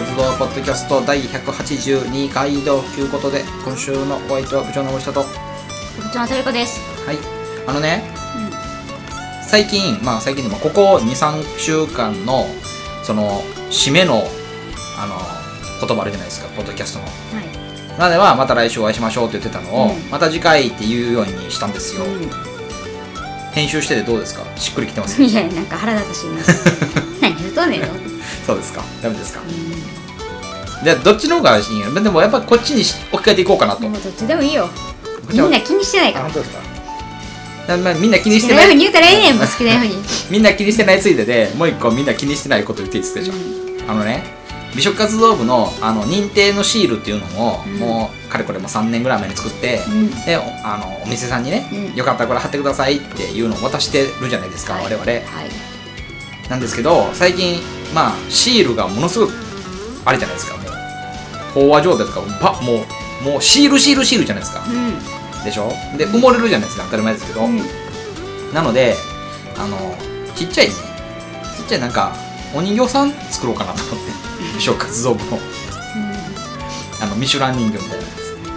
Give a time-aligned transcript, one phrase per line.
[0.00, 6.80] 活動ポッドキャスト第182回ということで今週のお相手は部長の森下とは部長のトリコです。
[7.12, 7.18] い
[7.66, 8.02] あのね、
[9.46, 12.46] 最近まあ最近でもここ23週間の
[13.02, 14.22] その締めの
[14.96, 17.10] あの言葉あるじゃないですかポッドキャストのは
[17.94, 17.98] い。
[17.98, 22.08] なのではまた来週お会いしましょうって言ってたのを、うんまた次回って言うようにしたんですよ、う
[23.52, 24.46] 編集しててどうですか？
[24.56, 25.20] しっくりきてます？
[25.20, 25.26] ん。
[25.26, 26.36] いや、なんか腹立たしいな。
[27.20, 28.09] 何言うとんねんよ。
[28.46, 28.82] そうですか。
[29.02, 29.40] ダメですか。
[30.84, 31.90] でどっちの方がいいんや？
[32.00, 33.82] でもやっぱこっちにし置き換えていこうかなと。
[33.82, 34.68] どっちでもいいよ。
[35.30, 36.26] みんな気にしてないから。
[36.26, 36.70] あ本当ですか。
[37.68, 38.70] だまあみんな気に好してない。
[38.70, 39.94] ええねん、もう好きなように。
[40.30, 43.34] みんな気にしてないついででもう一個みんな気にしてないこと言っていいですかじゃ
[43.88, 43.92] あ。
[43.92, 44.24] あのね
[44.74, 47.74] 美食活動部のあの認定のシールっていうのを、うん。
[47.78, 50.10] もうかれこれも3年ぐらい前に作って、うん。
[50.24, 51.94] でおあのお店さんにね、うん。
[51.94, 54.84] よかったらこれ貼ってくださいっていうのを渡してるじゃないですか、はい。
[54.84, 55.04] 我々。
[55.04, 55.22] はい。
[56.48, 57.60] なんですけど最近
[57.94, 59.32] まあシールがものすごく
[60.04, 60.56] あれじゃないですか。
[60.56, 60.62] も
[61.62, 62.84] う飽和状態とかばも
[63.22, 64.62] うもうシールシールシールじゃないですか。
[64.62, 65.68] うでしょ？
[65.96, 66.84] で埋もれるじゃないですか。
[66.84, 67.58] 当たり前ですけど、ん。
[67.58, 68.54] うん。
[68.54, 68.96] なので
[69.58, 69.76] あの
[70.36, 70.74] ちっちゃいね
[71.58, 72.12] ちっちゃいなんか
[72.54, 74.12] お人形さん作ろうかなと思って。
[74.54, 75.38] 美食活動部の。
[77.02, 77.96] あのミシュラン人形みたいな。
[77.96, 78.02] や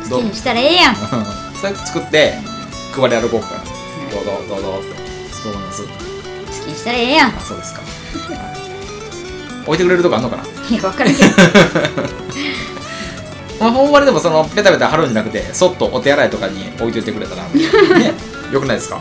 [0.05, 0.95] つ好きにしたらええやん。
[0.95, 2.33] それ作って
[2.93, 3.63] 配り歩こうかな。
[4.11, 4.87] どうぞどうぞって。
[5.43, 5.83] どう思います？
[5.83, 7.35] 好きにしたらええやん。
[7.35, 7.87] あそうですか、は
[8.59, 8.62] い
[9.65, 10.43] 置いてくれるとこあんのかな？
[10.43, 11.13] いや、分からん。
[11.15, 11.29] けど。
[13.59, 17.61] まあ、ほんまにでもそのペタペタ貼るんじゃなくてそっとお手洗いとかに置いといてくれたらね
[18.51, 18.99] よくないですか？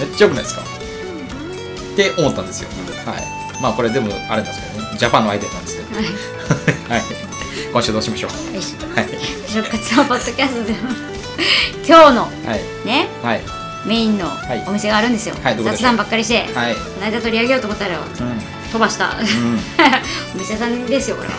[0.00, 0.62] めっちゃよくないですか？
[0.62, 2.68] って思ったんですよ。
[3.06, 3.24] はい。
[3.62, 4.96] まあこれ全部あれなんですけどね。
[4.98, 5.96] ジャパンのアイデアなんですけど。
[5.96, 6.06] はい。
[6.90, 7.02] はい。
[7.72, 8.56] 今週どうしましょう？
[8.56, 8.74] よし。
[8.94, 9.08] はい。
[9.46, 10.78] 食活動ポッドキャストでも。
[11.86, 12.86] 今日のはい。
[12.86, 13.40] ね、はい。
[13.86, 14.64] メインのはい。
[14.66, 15.34] お店があるんですよ。
[15.42, 15.56] はい。
[15.62, 16.46] 雑談ばっかりして。
[16.52, 16.74] はい。
[16.74, 18.35] この間取り上げようと思ったらうん
[18.76, 19.08] 飛ばした。
[19.08, 19.58] うん。
[20.36, 21.34] お店さんですよ、これは。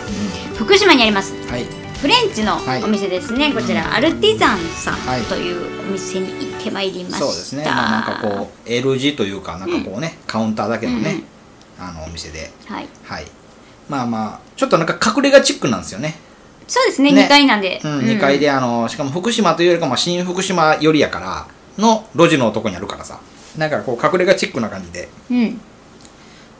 [0.56, 1.34] 福島にあります。
[1.48, 1.66] はい。
[2.00, 2.82] フレンチのはい。
[2.82, 5.20] お店ですね、こちら、アルティザンさはい。
[5.20, 7.18] んというお店に行ってまいりました。
[7.20, 7.64] そうですね。
[7.64, 11.22] まあなんかこう L 字というかなんかこうね、カウンターだけのね、
[11.78, 12.50] あのお店で。
[12.66, 13.26] はい、はい。
[13.88, 16.18] まあまあちょっとなんか隠れ家チックなんですよね。
[16.66, 17.12] そうですね。
[17.12, 17.22] ね。
[17.22, 21.46] 2階なんで、うん、2階であのしかも福島というよりかまあ新福島寄りやから
[21.78, 23.20] の路地のとこにあるからさ。
[23.56, 25.08] なんかこう隠れ家チックな感じで。
[25.30, 25.60] うん、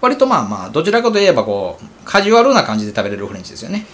[0.00, 3.86] 割とまあまあどちらかといえばこうカジュアルな感じで食べれるフレンチですよね。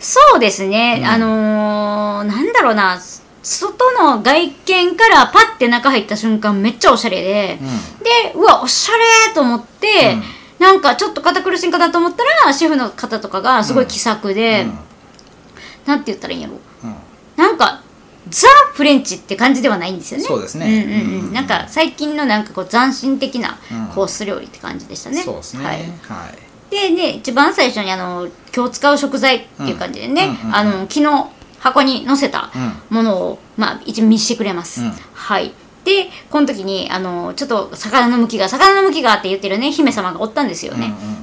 [0.00, 1.06] そうですね、うん。
[1.06, 2.98] あのー、なんだろうな。
[3.42, 7.58] 外の外見からパッて中入った瞬間めっちゃおしゃれで、
[8.00, 8.92] うでうわおしゃ
[9.28, 10.16] れと思って、
[10.58, 14.78] なんかちょっと堅苦しいかなと思ったらシェフの方とかがすごい気さくで、うん。
[15.86, 16.54] なんて言ったらいいんやろ。
[16.84, 16.94] うん。
[17.36, 17.82] なんか
[18.30, 20.24] ザ・フレンチって感じではないんですよね。
[20.24, 20.66] そうですね。
[20.66, 21.26] うんうんうん。
[21.26, 21.32] うん。
[21.32, 23.86] なんか最近のなんかこう斬新的なうん。
[23.88, 25.64] コース料理って感じでしたね、そうですね。
[25.64, 26.70] はい、はい。
[26.70, 30.56] でね一番最初にあの今日使う食材っていう感じでね、うんうんうん。
[30.56, 31.26] あの昨日
[31.58, 32.58] 箱に載せたう
[32.94, 32.96] ん。
[32.96, 34.92] ものを、まあ、一応見せてくれます、うん。
[35.12, 35.52] はい
[35.84, 41.20] でこの時にあのちょっと魚の向きが魚の向きがって言ってるね姫様がおったんですよね、うん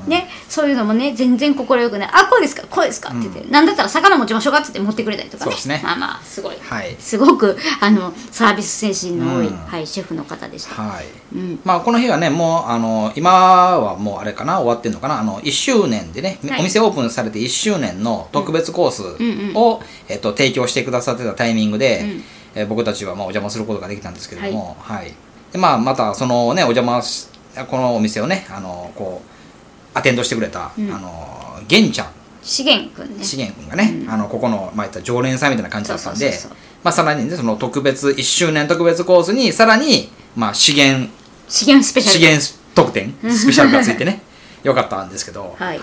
[0.47, 2.65] そういうのもね全然快くね「あこうですか？
[2.69, 5.45] こうですか」って言って、なんだったら魚持ちましょうかって言って持ってくれたりとか。
[5.45, 5.81] ねそうですね。
[5.83, 6.55] まあまあすごい。
[6.61, 6.95] はい。
[6.97, 9.57] すごくあのサービス精神の多い、うん。
[9.57, 11.05] はい、シェフの方でした、はい。
[11.35, 16.61] うん、まあこの日はねもうあの今はもうあれかな終わってんのかなあの1周年でね、はい。
[16.61, 19.55] お店オープンされて1周年の特別コースんうん。
[19.55, 22.23] を、えっと、提供してくださってたタイミングで、うん
[22.57, 25.13] えー僕たちはまあお邪魔することができたんですけれども、はい。
[25.51, 27.27] でまあ、またそのねお邪魔し
[27.69, 30.91] このお店をねあのこうアテンドしてくれた、うん。
[30.91, 32.07] あの玄ちゃん。
[32.41, 33.23] 資源くんね。
[33.23, 36.33] 資源君がね、あのここの、まあ、言ったら常連さんみたいな感じだったんで
[36.83, 41.09] まあさらにねその特別1周年特別コースにさらに、まあ、資源
[41.49, 42.19] 資源スペシャル。
[42.19, 44.21] 資源特典スペシャルがついてね
[44.63, 45.79] よかったんですけどはい。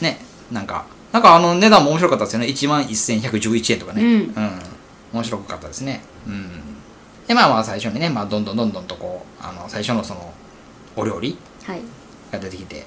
[0.00, 0.20] ね
[0.50, 2.46] なんかなんかあの値段も面白かったですよね。
[2.46, 4.02] 1万1111円とかね。
[4.02, 4.73] うん
[5.14, 6.02] 面白かったですね。
[6.26, 6.50] うん。
[7.26, 10.34] でまあまあ最初にね、まあ、どんどんどんどんとこうあの最初のその
[10.96, 11.80] お料理はい。
[12.32, 12.84] が出てきて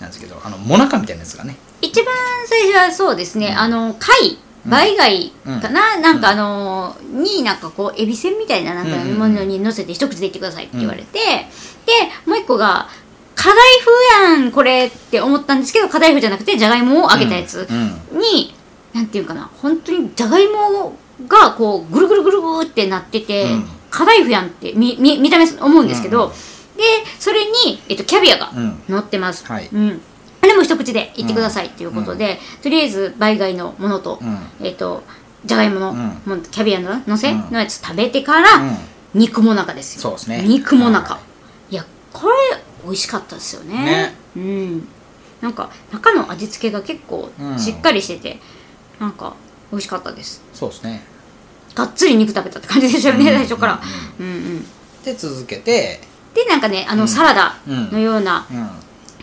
[0.00, 1.56] なんですけどあのモナカみたいなやつがね。
[1.82, 2.14] 一番
[2.46, 4.38] 最初はそうですね、あの貝。
[4.70, 5.30] 貝貝
[5.60, 11.92] かな、なんかあのになんかこうエビせんみたいななんかうんうんうんものに乗せて一口でいってくださいって言われて、で
[12.24, 12.88] もう一個が
[13.34, 13.58] 課題
[14.16, 18.54] 風やんこれって思ったんですけど課題風じゃなくてじゃがいもを揚げたやつうんに、
[18.94, 19.50] なんていうかな？
[19.60, 20.96] 本当にじゃがいも
[21.28, 23.64] がこうぐるぐるぐるぐるってなってて、うん。
[23.90, 26.30] 課題風やんって見見見た目思うんですけど、うん。
[26.30, 26.82] で
[27.20, 28.82] それに、えっと、キャビアがうん。
[28.88, 29.68] 乗ってます、はい。
[29.72, 30.00] うん、
[30.42, 34.66] でも一口でいってくださいっていうことで、とりあえず倍貝のものと、うん。
[34.66, 35.04] えっ、と
[35.44, 35.92] じゃがいもの、
[36.26, 36.42] うん。
[36.42, 37.52] キャビアののせ、うん。
[37.52, 38.76] のやつ食べてから、うん。
[39.14, 40.02] 肉もなかですよ。
[40.02, 40.42] そうですね。
[40.42, 41.20] 肉もなか、、は
[41.70, 42.34] いやこれ
[42.84, 43.84] 美味しかったですよね。
[43.84, 44.14] ね。
[44.36, 44.88] うん。
[45.40, 47.58] なんか中の味付けが結構うん。
[47.58, 48.40] しっかりしてて、
[48.98, 49.34] なんか
[49.74, 50.40] 美味しかったです。
[50.52, 51.02] そうですね。
[51.74, 53.80] がっつり肉食べたって感じでしたよね、うん最初から。
[54.20, 54.66] うんうん。
[55.04, 56.00] で続けて。
[56.34, 57.08] でなんかねあの、うん。
[57.08, 57.90] サラダうん。
[57.90, 58.54] のようなう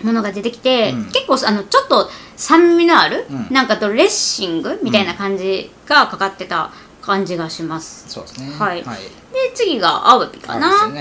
[0.04, 0.08] ん。
[0.08, 1.06] ものが出てきて、うん。
[1.06, 3.48] 結構あのちょっと酸味のある、うん。
[3.50, 6.72] なんかドレッシングみたいな感じがかかってた
[7.02, 8.52] 感じがします、そうですね。
[8.60, 8.84] はい。
[8.84, 8.98] はい。
[8.98, 10.96] で次がアワビかなうん。
[10.96, 11.00] う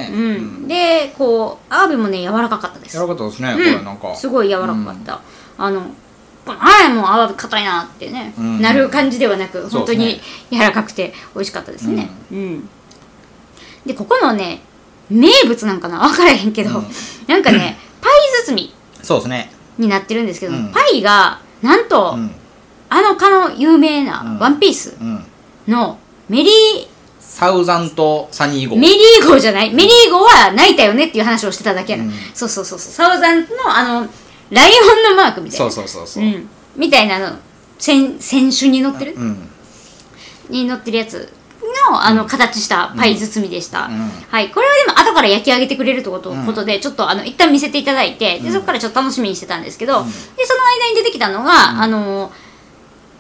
[0.65, 0.69] ん。
[0.69, 2.97] でこうアワビもね柔らかかったです。
[2.97, 3.57] やらかったですね、うん。
[3.57, 4.15] これなんか。
[4.15, 5.21] すごい柔らかかった、
[5.59, 5.83] あの
[6.47, 8.61] ああもうアワビ硬いなってね、うん。
[8.61, 10.21] なる感じではなく本当に
[10.51, 12.09] 柔らかくて美味しかったですね。
[12.33, 12.69] うん、
[13.87, 14.63] でここのね
[15.11, 16.87] 名物なんかな分からへんけど、うん。
[17.27, 18.13] なんかね パイ
[18.47, 19.53] 包みそうですね。
[19.79, 20.73] になってるんですけど、うん。
[20.73, 22.31] パイがなんと、うん。
[22.89, 24.07] あのかの有名うん。
[24.07, 25.25] なワンピースうん。
[25.69, 25.99] の
[26.29, 26.87] メリー
[27.21, 29.73] サウザントサニー号メリー号じゃない？
[29.73, 32.13] メリー号は泣いたよねっていう話をしてただけな、うん。
[32.35, 32.93] そうそうそうそう。
[32.93, 34.09] サウザンのあの
[34.51, 35.71] ライオンのマークみたいな。
[35.71, 36.25] そうそうそうそう。
[36.25, 37.37] うん、みたいなの。
[37.81, 39.49] 選選手に乗ってる、うん。
[40.51, 41.33] に乗ってるやつ
[41.91, 44.09] のあの形したパイ包みでした、うん。
[44.29, 46.45] はい、これはでも後から焼き上げてくれるってこと,、うん。
[46.45, 50.07] ことでちょっとあの一旦見せていただいてでそこからちょっと楽しみにしてたんですけど、うん。
[50.07, 52.31] でその間に出てきたのが、あの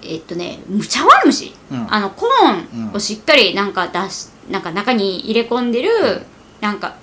[0.02, 1.94] えっとね茶碗蒸し、うん。
[1.94, 6.26] あのコーンをしっかりなんか出しなんか中に入れ込んでる、
[6.60, 6.96] なんか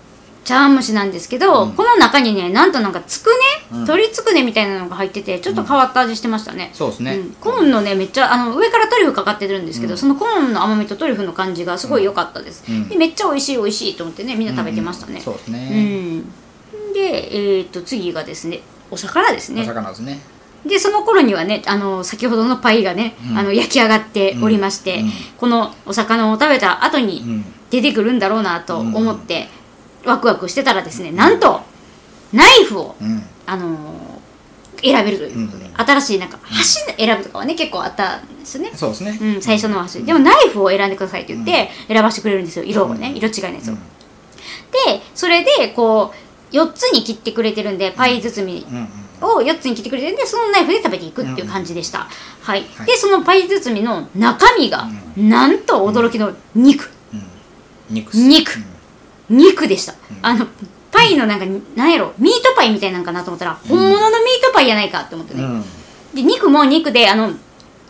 [0.48, 1.74] 茶碗蒸しなんですけど、うん。
[1.74, 3.34] この中にねなんとなんかつくね、
[3.70, 3.82] うん。
[3.82, 9.98] 鶏つくねみたいなのが入っててちょっと変わった味してましたね、そうですね、うん、コーンのねめっちゃあの上からトリュフかかってるんですけど、うん。
[9.98, 12.88] そのコーンの甘みとトリュフの感じがすごい良かったです、うん。
[12.88, 15.20] でめっちゃ美味しい美味しいと思ってねみんな食べてましたね。
[15.20, 16.24] そうですうね、ん、
[16.94, 20.20] でえっ、と次がですねお魚ですおね魚ですね。
[20.66, 23.38] でその頃にはねあの先ほどのパイがね、うん。
[23.38, 25.12] あの焼き上がっておりまして、うん。
[25.38, 27.46] このお魚を食べた後にうん。
[27.70, 29.50] 出てくるんだろうなと思って、
[30.08, 31.62] ワクワクしてたらですねなんと
[32.34, 33.24] ナイフをうん。
[33.46, 34.18] あのー
[34.82, 35.76] 選べるということで、うん。
[35.76, 40.04] 新しいなんか箸選ぶとかはね結構あったんですよね、そうですね、うん、最初の箸。
[40.04, 42.66] でもナイフを選んでくださいって言って選ばせてくれるんですよ。
[42.66, 43.18] 色をね、うん。
[43.18, 43.80] 色違いのやつを、うん。
[43.80, 43.84] で
[45.16, 46.14] それでこ
[46.52, 48.88] う4つに切ってくれてるんでパイ包みうんうん。
[49.20, 52.08] を4つに切ってくれてるんでそのナイフで食べていくっていう感じでした、
[52.42, 52.86] はい、はい。
[52.86, 54.88] でそのパイ包みの中身が、
[55.18, 56.92] なんと驚きの肉。
[57.14, 57.24] うん。
[57.90, 58.28] 肉っす。
[58.28, 58.52] 肉
[59.30, 60.48] 肉でした、あの
[60.92, 61.46] パイのなんか
[61.76, 65.64] なんやろミートパイみたいなんかなと思ったら、本物のミートパイやないかって思ってね、うん。
[66.16, 67.32] で肉も肉であの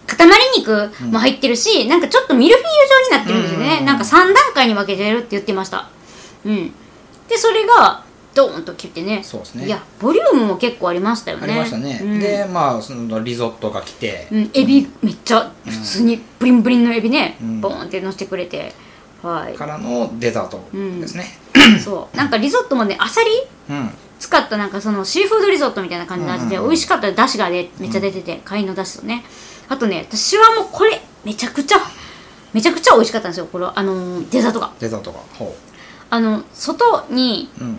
[0.07, 3.85] 塊肉も入ってるし、なんかちょっとミルフィーユ状になってるんですよね、うん。
[3.85, 5.89] なんか3段階に分けてるって言ってました。
[6.45, 6.73] うん。
[7.27, 8.03] でそれが
[8.33, 9.21] ドーンと切ってね。
[9.23, 9.67] そうですね。
[9.67, 11.43] いやボリュームも結構ありましたよね。
[11.43, 12.19] ありましたね、うん。
[12.19, 17.61] でまあそのリゾットが来て、うん、エビめっちゃ普通にブリンブリンのエビね、うん。
[17.61, 18.57] ボーンって乗せてくれて。
[18.59, 18.73] はい
[19.57, 21.25] からのデザートですね。
[21.83, 22.15] そう。
[22.17, 23.29] なんかリゾットもねあさり
[23.69, 23.89] うん、
[24.19, 26.69] 使ったなんかそのシーフードリゾットみたいな感じの味でうんうんうん。
[26.69, 29.23] 美味しかっただしがねめっちゃ出てて貝のだしとね。
[29.69, 31.77] あとね私はもうこれめちゃくちゃ
[32.53, 34.71] めちゃくちゃ美味しかったんですよこれあのーデザートが。
[34.79, 35.19] デザートが。
[35.37, 35.55] ほ
[36.09, 37.77] あの外にううん。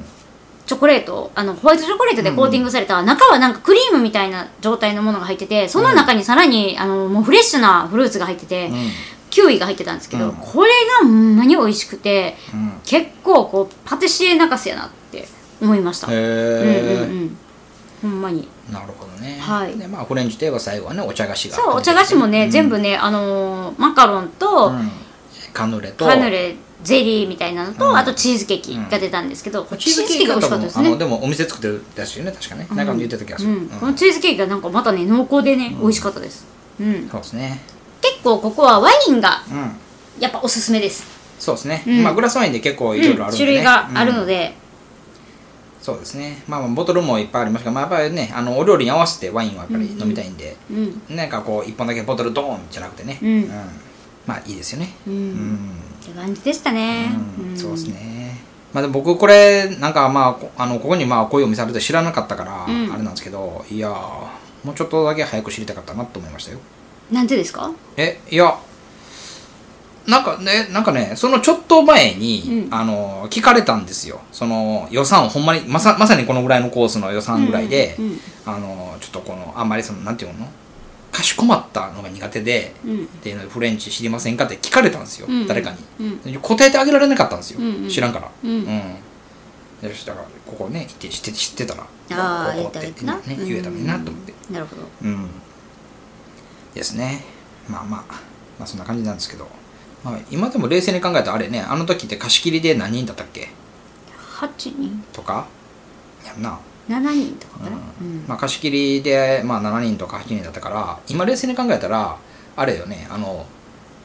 [0.67, 8.77] チョコレートあのホワイトチョコレートでコーティングされた、中はなんかクリームみたいな状態のものが入っててその中にさらに、あのもうフレッシュなフルーツが入ってて、うん
[9.39, 10.33] キウイが入ってたんですけど、うん。
[10.33, 10.71] これ
[11.01, 12.73] がほんまに美味しくてうん。
[12.85, 15.29] 結構こうパティシエ泣かせやなって
[15.63, 17.37] 思いました、へうんえ、うんうん。
[18.03, 18.49] ほんまに。
[18.73, 19.39] なるほどね。
[19.41, 19.77] はい。
[19.79, 21.57] でまあフレンチといえば最後はねお茶菓子が。
[21.57, 22.51] そうお茶菓子もね、うん。
[22.51, 24.91] 全部ねあのーマカロンと、うん。
[25.53, 26.05] カヌレと。
[26.05, 27.97] カヌレゼリーみたいなのと、うん。
[27.97, 30.97] あとチーズケーキが出たんですけど、チーズケーキが美味しかったですね。
[30.97, 32.67] でもお店作ってるやつよね確かね。
[32.75, 33.69] なんか言ってた気がする、うん。
[33.69, 36.47] このチーズケーキがなんかまたね濃厚でね、美味しかったです、
[36.81, 37.61] うん、そうですね
[38.19, 39.77] 結構ここはワインがうん。
[40.21, 41.07] やっぱおすすめです、
[41.39, 42.03] そうですね、うん。
[42.03, 43.47] まあグラスワインで結構いろいろあるんで、ね。
[43.47, 44.53] 種類があるのうんで、
[45.81, 46.43] そうですね。
[46.49, 51.03] まあまあボトルもいっぱいありますが、まあ、やっぱりねあのお料理に合わせてワインはやっぱり飲みたいんで、うん。
[51.17, 53.49] なんかこう一本だけボトルドーンじゃなくてね、うん。
[54.27, 54.93] まあいいですよね。
[55.07, 55.15] うん。
[55.15, 55.71] うん、
[56.03, 57.53] って感じでしたね、うん。
[57.55, 57.57] ん。
[57.57, 58.41] そうですね。
[58.73, 62.93] まあでも僕これなんかまあこあのここにまあこういうお店あるって知らなかったから、うん。
[62.93, 63.93] あれなんですけどいやー
[64.65, 66.59] もうちょっとだけ早く知りたかったなと思いましたよ
[67.11, 67.71] なんでですか？
[67.97, 68.59] えいや
[70.07, 72.75] なんかねなんかねそのちょっと前に、うん。
[72.75, 74.21] あの聞かれたんですよ。
[74.33, 78.21] その予算ほんまにまさまさにこのぐらいのコースの予算ぐらいで、うんうん。
[78.47, 80.49] あのちょっとこのあんまりそのなんていうの？
[81.11, 83.05] かしこまったのが苦手で、うん。
[83.05, 86.07] っていうのでフレンチ知りませんかって聞かれたんですよ、うん誰かに。
[86.27, 86.41] うん。
[86.41, 87.89] 答えてあげられなかったんですよ、うんうん。
[87.89, 88.31] 知らんから。
[88.45, 88.65] うん。
[88.65, 91.83] でそしたらここね行って知って知ってたら。
[92.13, 94.33] ああここって言ったらいいな、ね、言えたのになと思って。
[94.49, 94.55] うん。
[94.55, 94.83] なるほど。
[95.03, 95.29] うん
[96.75, 97.25] ですね。
[97.69, 98.05] まあまあ
[98.59, 99.47] まあそんな感じなんですけど、
[100.05, 103.51] まあ、今でも冷静に考えたらあれねあの時って貸し切りで何人だったっけ
[104.41, 105.05] ？8人。
[105.13, 105.47] とか？
[106.27, 106.59] やんな。
[106.89, 108.25] 7人とかかな、うん。
[108.27, 112.17] まあ、貸し切りで、まあ、7人とか8人だったから今冷静に考えたら
[112.57, 113.45] あれよねあの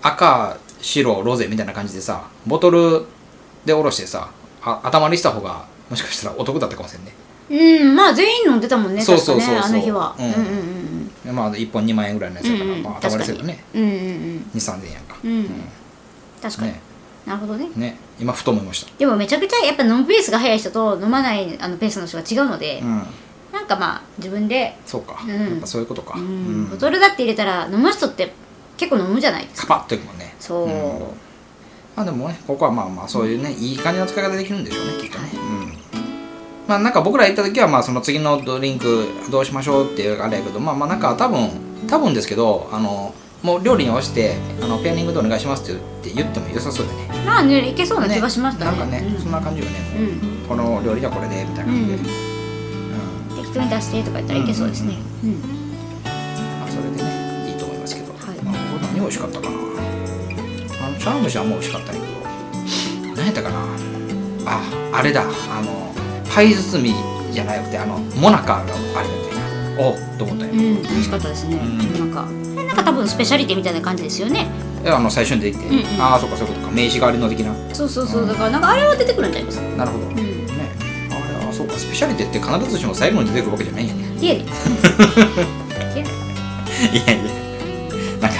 [0.01, 3.05] 赤白ロゼみたいな感じでさボトル
[3.63, 4.29] でおろしてさ
[4.61, 7.13] あ頭にした方がもしかしたらお得だったかもしれんね。
[7.81, 9.55] うんまあ全員飲んでたもんねそうそうそうそう。
[9.55, 10.25] ねあの日は、うん。
[10.25, 13.63] うんうんでまあ1本2万円ぐらいのやつだから、うんうんまあ、頭にするとね。
[13.73, 13.95] うんうんうん。
[14.53, 15.31] 2 3 0 0円やんか、うん。
[15.31, 15.49] うん。
[16.41, 16.81] 確かに、ね。
[17.25, 17.69] なるほどね。
[17.75, 17.97] ね。
[18.19, 18.91] 今ふと思いました。
[18.97, 23.03] でもめちゃくちゃやっぱ飲むペースが速い人と飲まないあのペースの人が違うので、うん。
[23.53, 25.29] なんかまあ自分で、そうか、うん。
[25.29, 26.25] やっぱそういうことか、うん。
[26.25, 26.69] うん。
[26.69, 28.33] ボトルだって入れたら飲む人って
[28.75, 29.67] 結構飲むじゃないですか。
[29.67, 30.35] カパッといくもんね。
[30.39, 30.99] そう、うん。
[31.95, 35.29] まあでもねここはまあまあそういうねいい感じの使い方できるんでしょうねきっとね。
[35.33, 35.62] うん
[36.67, 41.49] まあなんか僕ら行った時はまあその次のドリンクどうしましょうっていうあれやけどまあまあなんか多分
[41.87, 47.09] 多分ですけどあのもう料理に合わせてあのペアリングでお願いしますって言っても良さそうだね。
[47.25, 48.77] まあねいけそうな気がしましたね。
[48.77, 49.21] なんかね、うん。
[49.21, 50.47] そんな感じよね、うん。
[50.47, 51.99] この料理はこれでみたいな感じで、うん。
[53.37, 53.43] うん。
[53.43, 54.95] 適当に出してとか言ったらいけそうですね。
[55.23, 55.31] うん、
[56.59, 58.41] まあ、それでねいいと思いますけど、はい。
[58.43, 59.55] まあ、何美味しかったかな。
[60.87, 62.05] あの茶碗蒸しはもう美味しかったけど。
[63.17, 63.57] 何やったかな。
[64.45, 64.61] あ
[64.93, 65.23] あれだ。
[65.23, 65.25] あ
[65.61, 65.82] の
[66.33, 66.95] パイ包み
[67.31, 69.77] じゃなくてあのモナカがあれだったん。
[69.77, 71.77] やおっと思ったんや、うん、美味しかったですね、うん。
[71.77, 72.25] なんか
[72.63, 74.47] なんか多分スペシャリティみたいな感じですよね。
[74.83, 76.01] えあの最初に出てきて、うんうん。
[76.01, 77.53] ああそうかそういうことか名刺代わりの的な。
[77.73, 80.15] そうそうそうだからなんかあれは出てくるんじゃないですかなるほど、うん。
[80.15, 80.23] ね。
[81.11, 86.03] あれはそうかスペシャリティって必ずしも最後に出てくるわけじゃないんやねティエリティエ
[86.91, 87.31] リいやいや
[88.21, 88.37] なんか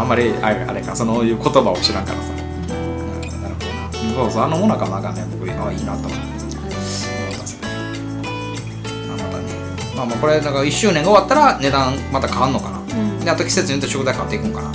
[0.00, 2.38] あんまりあれあれかそのいう言葉を知らんからさ、うん、
[3.42, 4.14] なるほどな。
[4.14, 6.39] そうそうあのモナカなんかね僕あいいなと思って
[10.00, 13.20] まあまあこれだから1周年が終わったら値段また変わんのかな、うん。
[13.20, 14.72] であと季節によって食材変わっていくんかな。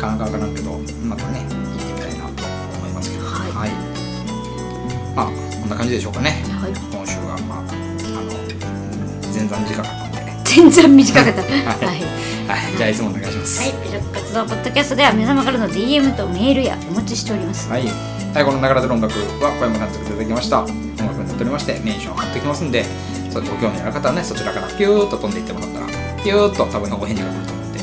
[0.00, 2.44] かなかわからんけどまたね行ってみたいなと
[2.78, 3.24] 思いますけど。
[3.24, 3.70] はい。
[5.14, 6.42] まあこんな感じでしょうかね。
[6.58, 6.72] はい。
[6.72, 7.70] 今週はまああの
[9.32, 10.32] 前座短かったんで。
[10.44, 11.42] 全然短かった。
[11.86, 12.02] はい。
[12.48, 12.76] はい。
[12.76, 13.60] じゃあいつもお願いします。
[13.60, 17.70] はい、美食活動ポッドキャストでは皆様からの DM とメールやお待ちしております。
[17.70, 17.84] はい、
[18.34, 20.62] はい、この流れてる音楽は小山さん作っていただきました。
[20.62, 20.66] 音
[21.06, 22.84] 楽になっておりましてメンションを貼ってきますんで
[23.30, 25.86] そご興味ある方はねそちらからピューッと飛んでいってもらったら
[26.22, 27.78] ピューッと多分お返事が来ると思うんで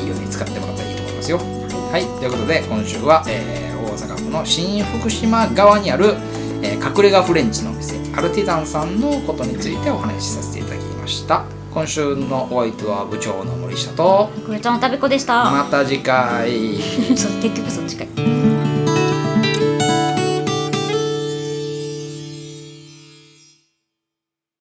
[0.00, 6.14] いいように使ってもらったらいいと思いますよはいということで今週は、えー大阪府の新福島側にある、
[6.62, 15.44] えー隠れ家フレンチのお店アルティザンさんのことについてお話しさせていただきました今週のお相手は部長の森下とこれちゃんの食べ子でした。
[15.50, 16.76] また次回
[17.12, 18.51] 結局そっちかい。